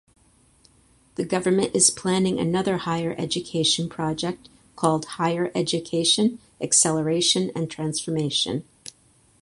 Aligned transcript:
The 1.13 1.23
government 1.25 1.75
is 1.75 1.91
planning 1.91 2.39
another 2.39 2.75
higher 2.77 3.13
education 3.19 3.87
project 3.87 4.49
called 4.75 5.05
Higher 5.05 5.51
Education 5.53 6.39
Acceleration 6.59 7.51
and 7.53 7.69
Transformation. 7.69 8.63